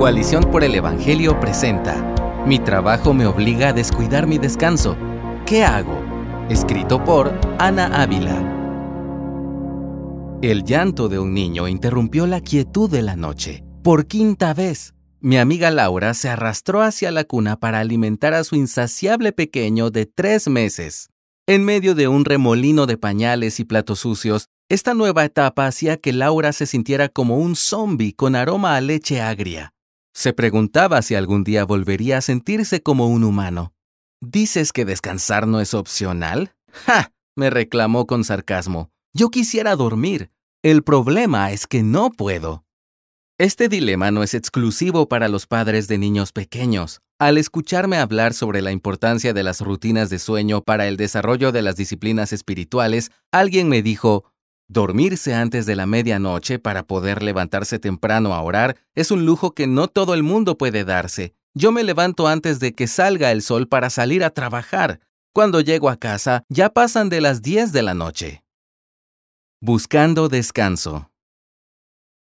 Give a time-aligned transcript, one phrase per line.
[0.00, 1.94] Coalición por el Evangelio presenta
[2.46, 4.96] Mi trabajo me obliga a descuidar mi descanso.
[5.44, 6.00] ¿Qué hago?
[6.48, 8.34] Escrito por Ana Ávila.
[10.40, 13.62] El llanto de un niño interrumpió la quietud de la noche.
[13.82, 18.56] Por quinta vez, mi amiga Laura se arrastró hacia la cuna para alimentar a su
[18.56, 21.10] insaciable pequeño de tres meses.
[21.46, 26.14] En medio de un remolino de pañales y platos sucios, esta nueva etapa hacía que
[26.14, 29.74] Laura se sintiera como un zombi con aroma a leche agria.
[30.20, 33.72] Se preguntaba si algún día volvería a sentirse como un humano.
[34.20, 36.54] ¿Dices que descansar no es opcional?
[36.70, 37.10] ¡Ja!
[37.36, 38.90] me reclamó con sarcasmo.
[39.14, 40.30] Yo quisiera dormir.
[40.62, 42.66] El problema es que no puedo.
[43.38, 47.00] Este dilema no es exclusivo para los padres de niños pequeños.
[47.18, 51.62] Al escucharme hablar sobre la importancia de las rutinas de sueño para el desarrollo de
[51.62, 54.29] las disciplinas espirituales, alguien me dijo,
[54.72, 59.66] Dormirse antes de la medianoche para poder levantarse temprano a orar es un lujo que
[59.66, 61.34] no todo el mundo puede darse.
[61.54, 65.00] Yo me levanto antes de que salga el sol para salir a trabajar.
[65.34, 68.44] Cuando llego a casa ya pasan de las 10 de la noche.
[69.60, 71.10] Buscando descanso.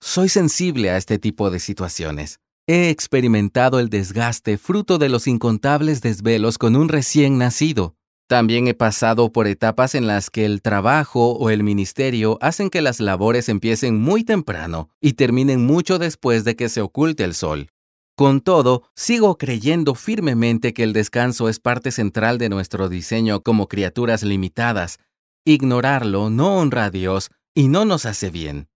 [0.01, 2.39] Soy sensible a este tipo de situaciones.
[2.69, 7.97] He experimentado el desgaste fruto de los incontables desvelos con un recién nacido.
[8.31, 12.81] También he pasado por etapas en las que el trabajo o el ministerio hacen que
[12.81, 17.71] las labores empiecen muy temprano y terminen mucho después de que se oculte el sol.
[18.15, 23.67] Con todo, sigo creyendo firmemente que el descanso es parte central de nuestro diseño como
[23.67, 25.01] criaturas limitadas.
[25.45, 28.69] Ignorarlo no honra a Dios y no nos hace bien.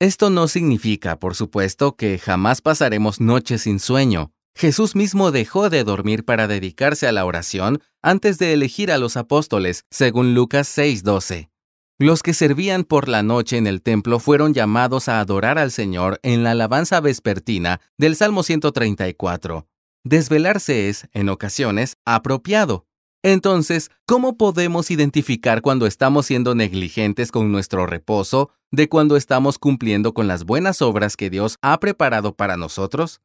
[0.00, 4.33] Esto no significa, por supuesto, que jamás pasaremos noches sin sueño.
[4.56, 9.16] Jesús mismo dejó de dormir para dedicarse a la oración antes de elegir a los
[9.16, 11.50] apóstoles, según Lucas 6:12.
[11.98, 16.20] Los que servían por la noche en el templo fueron llamados a adorar al Señor
[16.22, 19.66] en la alabanza vespertina del Salmo 134.
[20.04, 22.86] Desvelarse es, en ocasiones, apropiado.
[23.22, 30.12] Entonces, ¿cómo podemos identificar cuando estamos siendo negligentes con nuestro reposo de cuando estamos cumpliendo
[30.14, 33.20] con las buenas obras que Dios ha preparado para nosotros?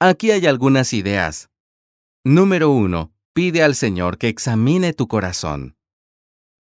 [0.00, 1.50] Aquí hay algunas ideas.
[2.24, 3.10] Número 1.
[3.32, 5.74] Pide al Señor que examine tu corazón.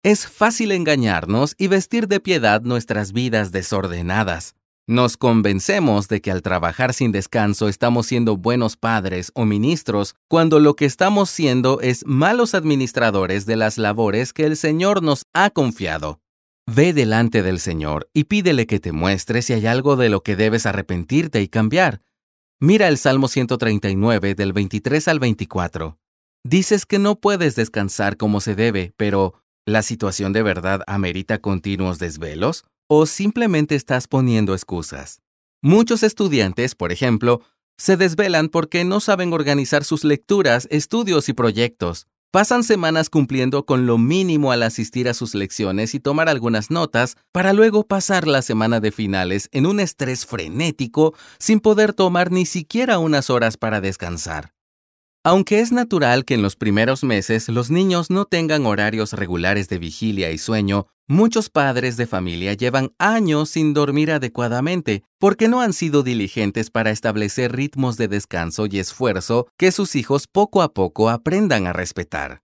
[0.02, 4.56] Es fácil engañarnos y vestir de piedad nuestras vidas desordenadas.
[4.88, 10.60] Nos convencemos de que al trabajar sin descanso estamos siendo buenos padres o ministros, cuando
[10.60, 15.52] lo que estamos siendo es malos administradores de las labores que el Señor nos ha
[15.52, 16.20] confiado.
[16.66, 20.36] Ve delante del Señor y pídele que te muestre si hay algo de lo que
[20.36, 22.02] debes arrepentirte y cambiar,
[22.62, 25.98] Mira el Salmo 139 del 23 al 24.
[26.44, 29.34] Dices que no puedes descansar como se debe, pero
[29.66, 32.66] ¿la situación de verdad amerita continuos desvelos?
[32.90, 35.22] ¿O simplemente estás poniendo excusas?
[35.62, 37.40] Muchos estudiantes, por ejemplo,
[37.78, 42.08] se desvelan porque no saben organizar sus lecturas, estudios y proyectos.
[42.32, 47.18] Pasan semanas cumpliendo con lo mínimo al asistir a sus lecciones y tomar algunas notas
[47.32, 52.46] para luego pasar la semana de finales en un estrés frenético sin poder tomar ni
[52.46, 54.54] siquiera unas horas para descansar.
[55.24, 59.80] Aunque es natural que en los primeros meses los niños no tengan horarios regulares de
[59.80, 65.74] vigilia y sueño, muchos padres de familia llevan años sin dormir adecuadamente porque no han
[65.74, 71.10] sido diligentes para establecer ritmos de descanso y esfuerzo que sus hijos poco a poco
[71.10, 72.44] aprendan a respetar.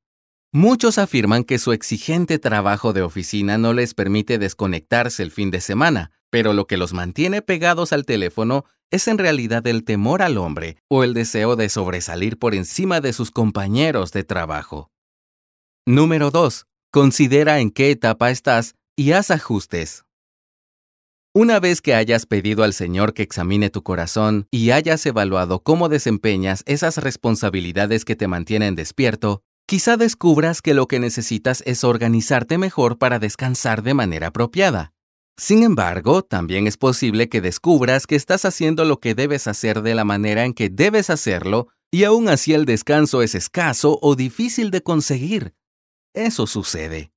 [0.51, 5.61] Muchos afirman que su exigente trabajo de oficina no les permite desconectarse el fin de
[5.61, 10.37] semana, pero lo que los mantiene pegados al teléfono es en realidad el temor al
[10.37, 14.89] hombre o el deseo de sobresalir por encima de sus compañeros de trabajo.
[15.85, 16.65] Número 2.
[16.95, 20.05] Considera en qué etapa estás y haz ajustes.
[21.33, 25.89] Una vez que hayas pedido al Señor que examine tu corazón y hayas evaluado cómo
[25.89, 32.57] desempeñas esas responsabilidades que te mantienen despierto, quizá descubras que lo que necesitas es organizarte
[32.57, 34.93] mejor para descansar de manera apropiada.
[35.35, 39.95] Sin embargo, también es posible que descubras que estás haciendo lo que debes hacer de
[39.95, 44.71] la manera en que debes hacerlo y aún así el descanso es escaso o difícil
[44.71, 45.55] de conseguir.
[46.15, 47.11] Eso sucede.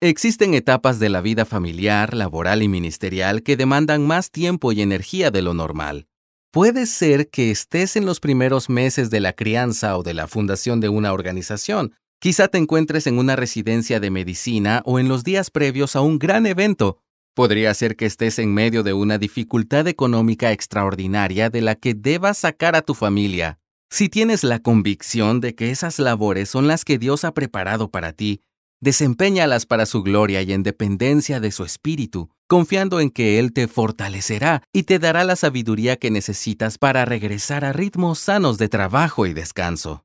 [0.00, 5.30] Existen etapas de la vida familiar, laboral y ministerial que demandan más tiempo y energía
[5.30, 6.08] de lo normal.
[6.50, 10.80] Puede ser que estés en los primeros meses de la crianza o de la fundación
[10.80, 11.94] de una organización.
[12.20, 16.18] Quizá te encuentres en una residencia de medicina o en los días previos a un
[16.18, 16.98] gran evento
[17.38, 22.38] Podría ser que estés en medio de una dificultad económica extraordinaria de la que debas
[22.38, 23.60] sacar a tu familia.
[23.90, 28.12] Si tienes la convicción de que esas labores son las que Dios ha preparado para
[28.12, 28.42] ti,
[28.80, 33.66] Desempeñalas para su gloria y en dependencia de su espíritu, confiando en que Él te
[33.66, 39.26] fortalecerá y te dará la sabiduría que necesitas para regresar a ritmos sanos de trabajo
[39.26, 40.04] y descanso.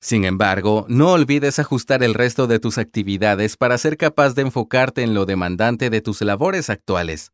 [0.00, 5.02] Sin embargo, no olvides ajustar el resto de tus actividades para ser capaz de enfocarte
[5.02, 7.32] en lo demandante de tus labores actuales.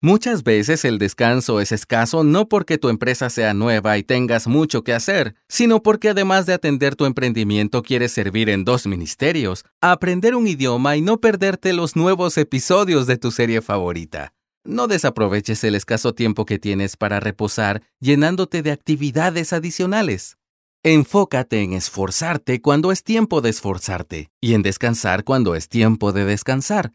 [0.00, 4.84] Muchas veces el descanso es escaso no porque tu empresa sea nueva y tengas mucho
[4.84, 10.36] que hacer, sino porque además de atender tu emprendimiento quieres servir en dos ministerios, aprender
[10.36, 14.34] un idioma y no perderte los nuevos episodios de tu serie favorita.
[14.62, 20.38] No desaproveches el escaso tiempo que tienes para reposar llenándote de actividades adicionales.
[20.84, 26.24] Enfócate en esforzarte cuando es tiempo de esforzarte y en descansar cuando es tiempo de
[26.24, 26.92] descansar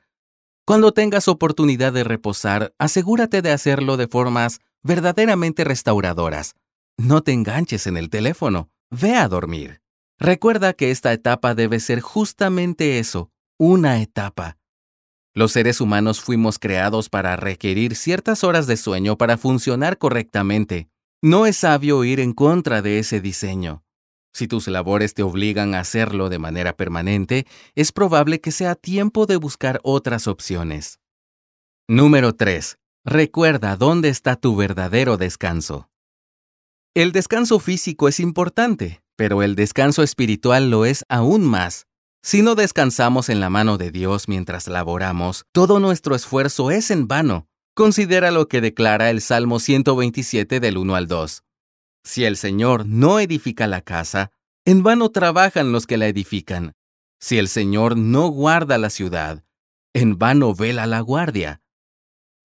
[0.66, 6.56] cuando tengas oportunidad de reposar, asegúrate de hacerlo de formas verdaderamente restauradoras.
[6.98, 9.82] No te enganches en el teléfono, ve a dormir.
[10.20, 13.30] Recuerda que esta etapa debe ser justamente eso,
[13.60, 14.58] una etapa.
[15.34, 20.88] Los seres humanos fuimos creados para requerir ciertas horas de sueño para funcionar correctamente.
[21.22, 23.83] No es sabio ir en contra de ese diseño.
[24.34, 27.46] Si tus labores te obligan a hacerlo de manera permanente,
[27.76, 31.00] es probable que sea tiempo de buscar otras opciones.
[31.88, 32.80] Número 3.
[33.06, 35.90] Recuerda dónde está tu verdadero descanso.
[36.96, 41.86] El descanso físico es importante, pero el descanso espiritual lo es aún más.
[42.24, 47.08] Si no descansamos en la mano de Dios mientras laboramos, todo nuestro esfuerzo es en
[47.08, 47.48] vano.
[47.76, 51.44] Considera lo que declara el Salmo 127 del 1 al 2.
[52.04, 54.32] Si el Señor no edifica la casa,
[54.66, 56.74] en vano trabajan los que la edifican.
[57.20, 59.44] Si el Señor no guarda la ciudad,
[59.94, 61.62] en vano vela la guardia.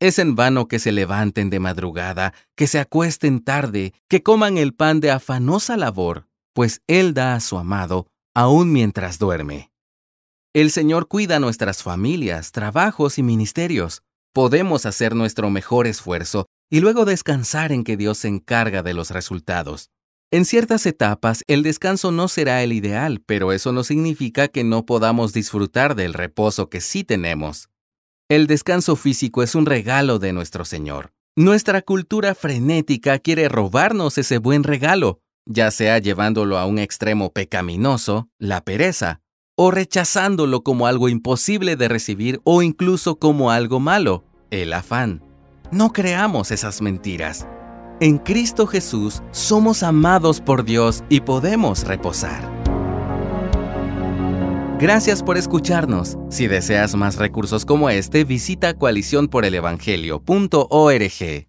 [0.01, 4.75] Es en vano que se levanten de madrugada, que se acuesten tarde, que coman el
[4.75, 9.73] pan de afanosa labor, pues Él da a su amado, aun mientras duerme.
[10.55, 14.03] El Señor cuida nuestras familias, trabajos y ministerios.
[14.33, 19.11] Podemos hacer nuestro mejor esfuerzo y luego descansar en que Dios se encarga de los
[19.11, 19.91] resultados.
[20.31, 24.85] En ciertas etapas el descanso no será el ideal, pero eso no significa que no
[24.85, 27.71] podamos disfrutar del reposo que sí tenemos.
[28.29, 31.13] El descanso físico es un regalo de nuestro Señor.
[31.35, 38.29] Nuestra cultura frenética quiere robarnos ese buen regalo, ya sea llevándolo a un extremo pecaminoso,
[38.39, 39.23] la pereza,
[39.57, 45.28] o rechazándolo como algo imposible de recibir o incluso como algo malo, el afán.
[45.71, 47.47] No creamos esas mentiras.
[48.01, 52.41] En Cristo Jesús somos amados por Dios y podemos reposar.
[54.79, 56.17] Gracias por escucharnos.
[56.31, 61.48] Si deseas más recursos como este, visita coaliciónporelevangelio.org.